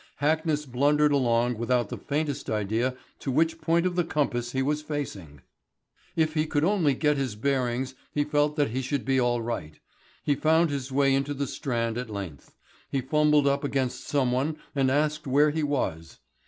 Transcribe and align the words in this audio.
Hackness 0.19 0.65
blundered 0.65 1.11
along 1.11 1.59
without 1.59 1.89
the 1.89 1.97
faintest 1.99 2.49
idea 2.49 2.95
to 3.19 3.29
which 3.29 3.61
point 3.61 3.85
of 3.85 3.95
the 3.95 4.03
compass 4.03 4.51
he 4.51 4.63
was 4.63 4.81
facing. 4.81 5.41
If 6.15 6.33
he 6.33 6.47
could 6.47 6.63
only 6.63 6.95
get 6.95 7.17
his 7.17 7.35
bearings 7.35 7.93
he 8.11 8.23
felt 8.23 8.55
that 8.55 8.71
he 8.71 8.81
should 8.81 9.05
be 9.05 9.19
all 9.19 9.43
right. 9.43 9.79
He 10.23 10.33
found 10.33 10.71
his 10.71 10.91
way 10.91 11.13
into 11.13 11.35
the 11.35 11.45
Strand 11.45 11.99
at 11.99 12.09
length; 12.09 12.55
he 12.89 12.99
fumbled 12.99 13.45
up 13.45 13.63
against 13.63 14.07
someone 14.07 14.57
and 14.73 14.89
asked 14.89 15.27
where 15.27 15.51
he 15.51 15.61
was. 15.61 16.17